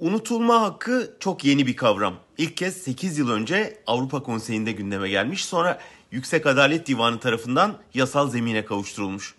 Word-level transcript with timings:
Unutulma 0.00 0.62
hakkı 0.62 1.16
çok 1.20 1.44
yeni 1.44 1.66
bir 1.66 1.76
kavram. 1.76 2.14
İlk 2.38 2.56
kez 2.56 2.76
8 2.76 3.18
yıl 3.18 3.30
önce 3.30 3.82
Avrupa 3.86 4.22
Konseyi'nde 4.22 4.72
gündeme 4.72 5.08
gelmiş. 5.08 5.44
Sonra 5.44 5.80
Yüksek 6.10 6.46
Adalet 6.46 6.86
Divanı 6.86 7.20
tarafından 7.20 7.78
yasal 7.94 8.30
zemine 8.30 8.64
kavuşturulmuş. 8.64 9.34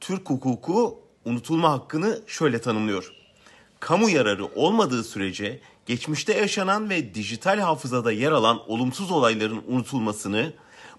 Türk 0.00 0.30
hukuku 0.30 1.00
unutulma 1.24 1.72
hakkını 1.72 2.22
şöyle 2.26 2.60
tanımlıyor. 2.60 3.12
Kamu 3.80 4.10
yararı 4.10 4.46
olmadığı 4.46 5.04
sürece 5.04 5.60
geçmişte 5.86 6.34
yaşanan 6.34 6.90
ve 6.90 7.14
dijital 7.14 7.58
hafızada 7.58 8.12
yer 8.12 8.32
alan 8.32 8.70
olumsuz 8.70 9.10
olayların 9.10 9.62
unutulmasını, 9.66 10.52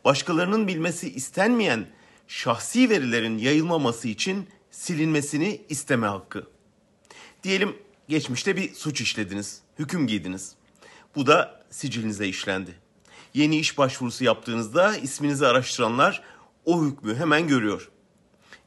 başkalarının 0.05 0.68
bilmesi 0.68 1.13
istenmeyen 1.13 1.88
şahsi 2.27 2.89
verilerin 2.89 3.38
yayılmaması 3.38 4.07
için 4.07 4.47
silinmesini 4.71 5.61
isteme 5.70 6.07
hakkı. 6.07 6.47
Diyelim 7.43 7.86
geçmişte 8.09 8.55
bir 8.55 8.73
suç 8.73 9.01
işlediniz, 9.01 9.61
hüküm 9.79 10.07
giydiniz. 10.07 10.55
Bu 11.15 11.27
da 11.27 11.63
sicilinize 11.69 12.27
işlendi. 12.27 12.75
Yeni 13.33 13.57
iş 13.57 13.77
başvurusu 13.77 14.23
yaptığınızda 14.23 14.97
isminizi 14.97 15.47
araştıranlar 15.47 16.23
o 16.65 16.85
hükmü 16.85 17.15
hemen 17.15 17.47
görüyor. 17.47 17.89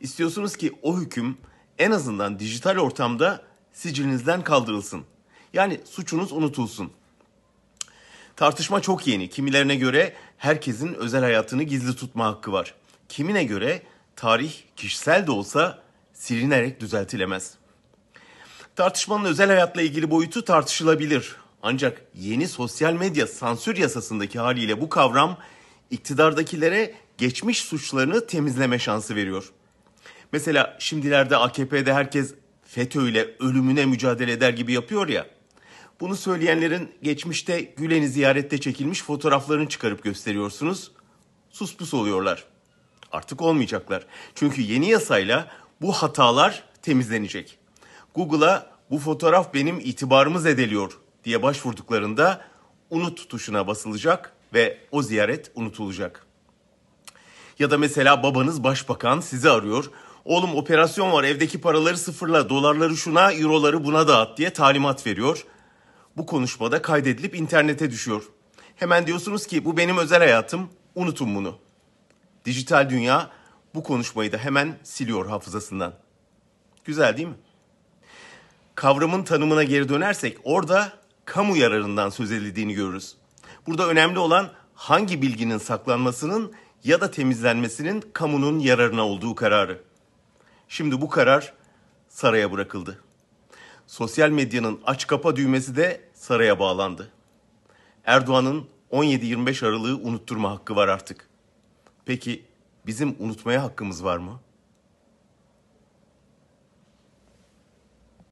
İstiyorsunuz 0.01 0.57
ki 0.57 0.73
o 0.83 1.01
hüküm 1.01 1.37
en 1.79 1.91
azından 1.91 2.39
dijital 2.39 2.77
ortamda 2.77 3.43
sicilinizden 3.73 4.45
kaldırılsın. 4.45 5.05
Yani 5.53 5.81
suçunuz 5.85 6.33
unutulsun. 6.33 6.93
Tartışma 8.37 8.81
çok 8.81 9.07
yeni. 9.07 9.31
Kimilerine 9.31 9.77
göre 9.77 10.15
herkesin 10.37 10.95
özel 10.95 11.21
hayatını 11.21 11.63
gizli 11.63 11.97
tutma 11.97 12.27
hakkı 12.27 12.53
var. 12.53 12.75
Kimine 13.09 13.45
göre 13.45 13.83
tarih 14.17 14.53
kişisel 14.77 15.27
de 15.27 15.31
olsa 15.31 15.83
silinerek 16.13 16.81
düzeltilemez. 16.81 17.60
Tartışmanın 18.81 19.25
özel 19.25 19.49
hayatla 19.49 19.83
ilgili 19.83 20.11
boyutu 20.11 20.45
tartışılabilir. 20.45 21.37
Ancak 21.63 22.03
yeni 22.15 22.49
sosyal 22.49 22.93
medya 22.93 23.27
sansür 23.27 23.77
yasasındaki 23.77 24.39
haliyle 24.39 24.81
bu 24.81 24.89
kavram 24.89 25.39
iktidardakilere 25.91 26.95
geçmiş 27.19 27.61
suçlarını 27.61 28.27
temizleme 28.27 28.79
şansı 28.79 29.17
veriyor. 29.17 29.53
Mesela 30.33 30.77
şimdilerde 30.79 31.37
AKP'de 31.37 31.95
herkes 31.95 32.35
FETÖ 32.65 33.09
ile 33.09 33.37
ölümüne 33.41 33.87
mücadele 33.87 34.33
eder 34.33 34.51
gibi 34.51 34.73
yapıyor 34.73 35.09
ya. 35.09 35.27
Bunu 36.01 36.17
söyleyenlerin 36.17 36.93
geçmişte 37.03 37.61
Gülen'i 37.61 38.09
ziyarette 38.09 38.59
çekilmiş 38.59 39.03
fotoğraflarını 39.03 39.69
çıkarıp 39.69 40.03
gösteriyorsunuz. 40.03 40.93
Suspus 41.51 41.95
oluyorlar. 41.95 42.45
Artık 43.13 43.43
olmayacaklar. 43.43 44.07
Çünkü 44.35 44.63
yeni 44.63 44.89
yasayla 44.89 45.49
bu 45.81 45.93
hatalar 45.93 46.65
temizlenecek. 46.83 47.61
Google'a 48.15 48.71
bu 48.91 48.99
fotoğraf 48.99 49.55
benim 49.55 49.81
itibarımı 49.81 50.41
zedeliyor 50.41 50.99
diye 51.25 51.43
başvurduklarında 51.43 52.45
unut 52.91 53.29
tuşuna 53.29 53.67
basılacak 53.67 54.33
ve 54.55 54.79
o 54.91 55.03
ziyaret 55.03 55.51
unutulacak. 55.55 56.27
Ya 57.59 57.71
da 57.71 57.79
mesela 57.79 58.23
babanız 58.23 58.65
başbakan 58.65 59.21
sizi 59.21 59.51
arıyor. 59.51 59.91
Oğlum 60.25 60.57
operasyon 60.57 61.13
var 61.13 61.25
evdeki 61.25 61.61
paraları 61.61 61.99
sıfırla 61.99 62.49
dolarları 62.49 62.97
şuna 62.97 63.33
euroları 63.33 63.85
buna 63.85 64.09
dağıt 64.09 64.39
diye 64.39 64.53
talimat 64.53 65.07
veriyor. 65.07 65.45
Bu 66.17 66.27
konuşmada 66.27 66.83
kaydedilip 66.83 67.35
internete 67.35 67.91
düşüyor. 67.91 68.23
Hemen 68.77 69.07
diyorsunuz 69.07 69.47
ki 69.47 69.65
bu 69.65 69.77
benim 69.77 69.99
özel 69.99 70.19
hayatım 70.19 70.69
unutun 70.95 71.35
bunu. 71.35 71.59
Dijital 72.45 72.91
dünya 72.91 73.31
bu 73.75 73.83
konuşmayı 73.83 74.33
da 74.33 74.39
hemen 74.39 74.79
siliyor 74.83 75.27
hafızasından. 75.27 75.95
Güzel 76.85 77.17
değil 77.17 77.29
mi? 77.29 77.35
Kavramın 78.81 79.23
tanımına 79.23 79.63
geri 79.63 79.89
dönersek 79.89 80.39
orada 80.45 80.93
kamu 81.25 81.57
yararından 81.57 82.11
söz 82.11 82.33
edildiğini 82.33 82.75
görürüz. 82.75 83.17
Burada 83.67 83.89
önemli 83.89 84.19
olan 84.19 84.51
hangi 84.75 85.23
bilginin 85.23 85.59
saklanmasının 85.59 86.53
ya 86.85 87.01
da 87.01 87.11
temizlenmesinin 87.11 88.05
kamunun 88.13 88.59
yararına 88.59 89.07
olduğu 89.07 89.35
kararı. 89.35 89.83
Şimdi 90.69 91.01
bu 91.01 91.09
karar 91.09 91.53
saraya 92.09 92.53
bırakıldı. 92.53 93.01
Sosyal 93.87 94.31
medyanın 94.31 94.81
aç 94.87 95.07
kapa 95.07 95.37
düğmesi 95.37 95.77
de 95.77 96.01
saraya 96.15 96.59
bağlandı. 96.59 97.11
Erdoğan'ın 98.05 98.67
17-25 98.93 99.67
Aralık'ı 99.67 100.09
unutturma 100.09 100.51
hakkı 100.51 100.77
var 100.77 100.89
artık. 100.89 101.29
Peki 102.05 102.45
bizim 102.87 103.17
unutmaya 103.19 103.63
hakkımız 103.63 104.05
var 104.05 104.17
mı? 104.17 104.41